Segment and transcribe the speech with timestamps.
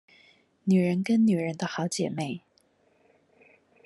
[0.63, 2.41] 女人跟女人的好姐妹